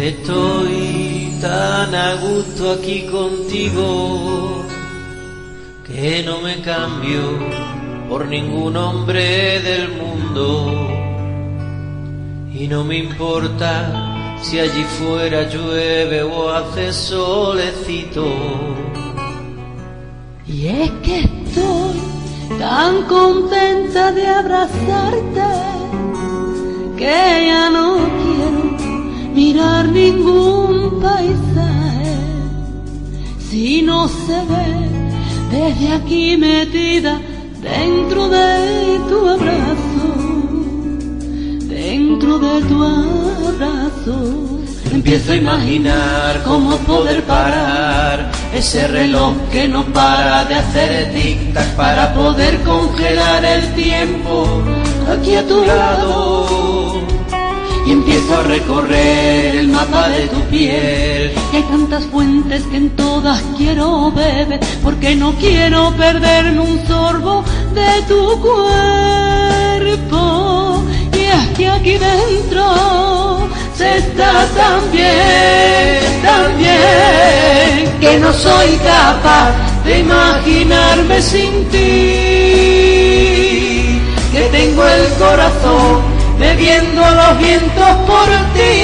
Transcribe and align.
Estoy 0.00 1.38
tan 1.40 1.94
a 1.94 2.14
gusto 2.16 2.72
aquí 2.72 3.06
contigo 3.06 4.64
que 5.86 6.22
no 6.24 6.40
me 6.40 6.60
cambio 6.62 7.20
por 8.08 8.26
ningún 8.26 8.76
hombre 8.76 9.60
del 9.60 9.88
mundo. 9.92 10.72
Y 12.52 12.66
no 12.66 12.82
me 12.82 12.98
importa 12.98 14.36
si 14.42 14.58
allí 14.58 14.82
fuera 14.98 15.48
llueve 15.48 16.22
o 16.24 16.50
hace 16.50 16.92
solecito. 16.92 18.26
Y 20.46 20.66
es 20.66 20.90
que 21.04 21.20
estoy 21.20 22.00
tan 22.58 23.02
contenta 23.04 24.10
de 24.10 24.26
abrazarte 24.26 25.74
que 26.96 27.46
ya 27.46 27.70
no 27.70 27.83
mirar 29.54 29.88
ningún 29.88 31.00
paisaje 31.00 32.16
si 33.48 33.82
no 33.82 34.08
se 34.08 34.38
ve 34.50 34.68
desde 35.50 35.92
aquí 35.92 36.36
metida 36.36 37.20
dentro 37.62 38.28
de 38.28 39.00
tu 39.08 39.28
abrazo, 39.28 40.06
dentro 41.68 42.38
de 42.38 42.60
tu 42.68 42.82
abrazo. 42.82 44.16
Empiezo 44.92 45.32
a 45.32 45.36
imaginar 45.36 46.42
cómo 46.44 46.76
poder 46.78 47.22
parar 47.22 48.32
ese 48.52 48.88
reloj 48.88 49.34
que 49.52 49.68
no 49.68 49.84
para 49.84 50.44
de 50.46 50.54
hacer 50.54 51.12
tic-tac 51.14 51.76
para 51.76 52.12
poder 52.12 52.60
congelar 52.62 53.44
el 53.44 53.74
tiempo 53.74 54.62
aquí 55.12 55.34
a 55.36 55.46
tu 55.46 55.64
lado 55.64 56.93
y 57.86 57.92
empiezo 57.92 58.38
a 58.38 58.42
recorrer 58.42 59.56
el 59.56 59.68
mapa 59.68 60.08
de 60.08 60.26
tu 60.28 60.40
piel. 60.44 61.32
Y 61.52 61.56
hay 61.56 61.62
tantas 61.64 62.04
fuentes 62.04 62.62
que 62.64 62.76
en 62.78 62.90
todas 62.90 63.42
quiero 63.56 64.10
beber, 64.12 64.60
porque 64.82 65.14
no 65.16 65.32
quiero 65.34 65.92
perderme 65.96 66.60
un 66.60 66.86
sorbo 66.86 67.44
de 67.74 68.02
tu 68.08 68.40
cuerpo. 68.40 70.14
Y 71.12 71.18
es 71.18 71.48
que 71.56 71.68
aquí 71.68 71.96
dentro 71.98 73.48
se 73.76 73.98
está 73.98 74.46
tan 74.56 74.90
bien, 74.92 76.22
tan 76.22 76.56
bien, 76.56 77.92
que 78.00 78.18
no 78.18 78.32
soy 78.32 78.76
capaz 78.78 79.52
de 79.84 79.98
imaginarme 80.00 81.20
sin 81.20 81.64
ti. 81.66 81.80
Que 84.32 84.48
tengo 84.50 84.84
el 84.84 85.12
corazón 85.14 86.13
bebiendo 86.44 87.02
los 87.20 87.38
vientos 87.38 87.92
por 88.06 88.28
ti. 88.54 88.74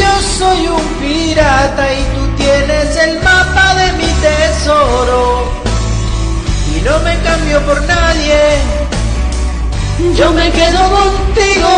Yo 0.00 0.12
soy 0.38 0.60
un 0.66 0.86
pirata 1.00 1.84
y 1.92 2.02
tú 2.14 2.22
tienes 2.42 2.96
el 2.96 3.22
mapa 3.22 3.66
de 3.80 3.92
mi 3.98 4.10
tesoro. 4.26 5.48
Y 6.74 6.80
no 6.86 6.98
me 7.06 7.14
cambio 7.20 7.60
por 7.68 7.80
nadie. 7.84 8.38
Yo 10.18 10.32
me 10.32 10.50
quedo 10.50 10.82
contigo. 10.98 11.72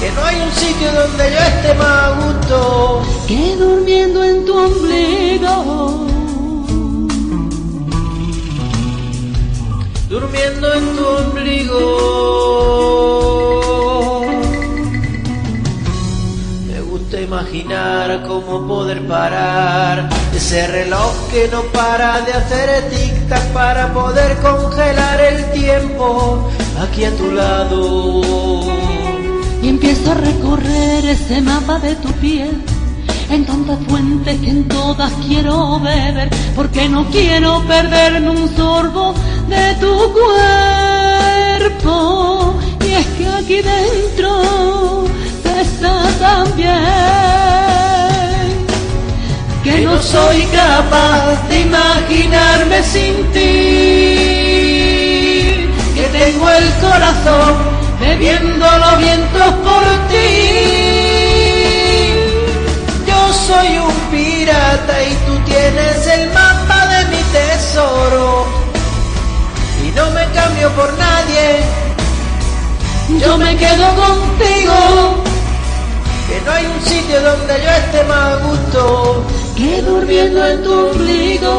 Que 0.00 0.10
no 0.12 0.24
hay 0.24 0.36
un 0.46 0.52
sitio 0.52 0.92
donde 0.92 1.24
yo 1.34 1.40
esté 1.52 1.74
más 1.74 2.04
a 2.04 2.10
gusto. 2.20 3.02
Que 3.26 3.56
durmiendo 3.56 4.24
en 4.24 4.44
tu 4.46 4.56
ombligo. 4.56 5.97
En 10.46 10.96
tu 10.96 11.04
ombligo. 11.06 11.82
Me 16.66 16.80
gusta 16.80 17.20
imaginar 17.20 18.22
cómo 18.26 18.66
poder 18.66 19.06
parar 19.06 20.08
ese 20.34 20.66
reloj 20.66 21.12
que 21.30 21.48
no 21.48 21.62
para 21.72 22.20
de 22.22 22.32
hacer 22.32 22.90
tic-tac 22.90 23.52
para 23.52 23.92
poder 23.92 24.36
congelar 24.38 25.20
el 25.20 25.50
tiempo 25.52 26.48
aquí 26.80 27.04
a 27.04 27.10
tu 27.16 27.30
lado. 27.32 28.22
Y 29.62 29.68
empiezo 29.68 30.12
a 30.12 30.14
recorrer 30.14 31.04
ese 31.04 31.40
mapa 31.40 31.78
de 31.80 31.96
tu 31.96 32.12
piel 32.14 32.62
en 33.30 33.44
tantas 33.44 33.78
fuentes 33.86 34.40
que 34.40 34.50
en 34.50 34.68
todas 34.68 35.12
quiero 35.26 35.78
beber, 35.80 36.30
porque 36.56 36.88
no 36.88 37.04
quiero 37.10 37.62
perderme 37.66 38.30
un 38.30 38.48
sorbo 38.56 39.14
de 39.48 39.74
tu 39.80 39.94
cuerpo. 40.12 41.94
Y 42.86 42.92
es 42.94 43.06
que 43.16 43.26
aquí 43.38 43.60
dentro 43.62 44.30
está 45.60 45.94
tan 46.18 46.44
bien 46.56 46.76
que 49.64 49.80
no 49.80 50.00
soy 50.00 50.42
capaz 50.46 51.48
de 51.48 51.60
imaginarme 51.60 52.82
sin 52.82 53.14
ti. 53.32 53.40
Que 55.96 56.04
tengo 56.12 56.46
el 56.50 56.68
corazón 56.80 57.54
bebiendo 58.00 58.66
los 58.78 58.98
vientos 58.98 59.54
por 59.64 59.84
ti 60.10 60.78
soy 63.48 63.78
un 63.78 63.94
pirata 64.10 65.04
y 65.04 65.14
tú 65.26 65.38
tienes 65.46 66.06
el 66.06 66.30
mapa 66.32 66.77
Yo 73.38 73.44
me 73.44 73.56
quedo 73.56 73.86
contigo. 73.94 75.22
Que 76.28 76.40
no 76.44 76.50
hay 76.50 76.66
un 76.66 76.80
sitio 76.82 77.20
donde 77.22 77.54
yo 77.62 77.70
esté 77.70 78.02
más 78.04 78.32
a 78.32 78.36
gusto 78.44 79.24
que 79.56 79.80
durmiendo 79.82 80.44
en 80.44 80.62
tu 80.64 80.72
ombligo. 80.72 81.54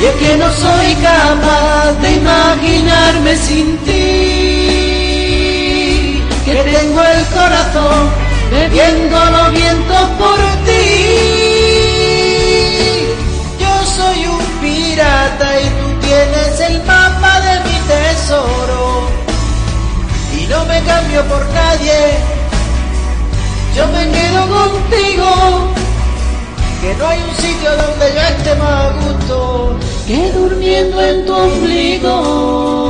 Y 0.00 0.04
es 0.04 0.14
que 0.14 0.36
no 0.38 0.52
soy 0.52 0.94
capaz 0.96 1.92
de 2.02 2.16
imaginarme 2.16 3.36
sin 3.36 3.78
ti. 3.78 3.90
Que 6.44 6.54
tengo 6.64 7.00
el 7.02 7.26
corazón 7.26 8.09
bebiendo 8.70 9.24
los 9.24 9.52
vientos 9.52 10.08
por 10.18 10.38
ti. 10.64 10.86
Yo 13.58 13.86
soy 13.86 14.26
un 14.26 14.44
pirata 14.60 15.60
y 15.60 15.64
tú 15.64 16.06
tienes 16.06 16.60
el 16.60 16.82
mapa 16.84 17.40
de 17.40 17.60
mi 17.68 17.78
tesoro. 17.88 19.08
Y 20.38 20.46
no 20.46 20.64
me 20.66 20.82
cambio 20.82 21.24
por 21.24 21.44
nadie. 21.50 22.18
Yo 23.76 23.86
me 23.88 24.08
quedo 24.10 24.48
contigo 24.48 25.72
que 26.80 26.94
no 26.94 27.06
hay 27.06 27.20
un 27.22 27.36
sitio 27.36 27.76
donde 27.76 28.14
yo 28.14 28.20
esté 28.20 28.54
más 28.56 28.84
a 28.84 28.92
gusto 28.92 29.78
que 30.06 30.32
durmiendo 30.32 31.00
en 31.00 31.26
tu 31.26 31.34
ombligo. 31.34 32.89